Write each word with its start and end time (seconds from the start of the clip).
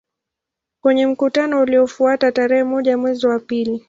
Kwenye 0.81 1.07
mkutano 1.07 1.61
uliofuata 1.61 2.31
tarehe 2.31 2.63
moja 2.63 2.97
mwezi 2.97 3.27
wa 3.27 3.39
pili 3.39 3.79